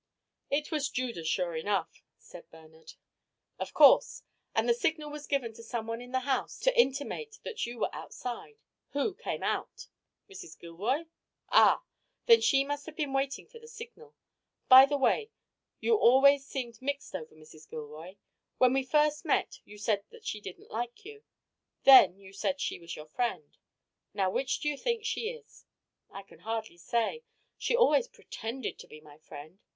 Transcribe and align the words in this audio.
"It 0.49 0.71
was 0.71 0.89
Judas 0.89 1.27
sure 1.27 1.55
enough," 1.55 2.01
said 2.17 2.49
Bernard. 2.49 2.93
"Of 3.59 3.75
course. 3.75 4.23
And 4.55 4.67
the 4.67 4.73
signal 4.73 5.11
was 5.11 5.27
given 5.27 5.53
to 5.53 5.61
someone 5.61 6.01
in 6.01 6.11
the 6.11 6.21
house 6.21 6.57
to 6.61 6.75
intimate 6.75 7.37
that 7.43 7.67
you 7.67 7.77
were 7.77 7.89
outside. 7.93 8.57
Who 8.93 9.13
came 9.13 9.43
out?" 9.43 9.89
"Mrs. 10.27 10.57
Gilroy?" 10.57 11.05
"Ah! 11.49 11.83
Then 12.25 12.41
she 12.41 12.63
must 12.63 12.87
have 12.87 12.95
been 12.95 13.13
waiting 13.13 13.45
for 13.45 13.59
the 13.59 13.67
signal. 13.67 14.15
By 14.67 14.87
the 14.87 14.97
way, 14.97 15.29
you 15.79 15.93
always 15.93 16.47
seemed 16.47 16.81
mixed 16.81 17.13
over 17.15 17.35
Mrs. 17.35 17.69
Gilroy. 17.69 18.15
When 18.57 18.73
we 18.73 18.81
first 18.83 19.23
met 19.23 19.59
you 19.65 19.77
said 19.77 20.03
that 20.09 20.25
she 20.25 20.41
didn't 20.41 20.71
like 20.71 21.05
you. 21.05 21.21
Then 21.83 22.17
you 22.17 22.33
said 22.33 22.59
she 22.59 22.79
was 22.79 22.95
your 22.95 23.05
friend. 23.05 23.55
Now 24.15 24.31
which 24.31 24.61
do 24.61 24.67
you 24.67 24.79
think 24.79 25.05
she 25.05 25.29
is?" 25.29 25.67
"I 26.09 26.23
can 26.23 26.39
hardly 26.39 26.77
say. 26.79 27.23
She 27.59 27.75
always 27.75 28.07
pretended 28.07 28.79
to 28.79 28.87
be 28.87 28.99
my 28.99 29.19
friend. 29.19 29.59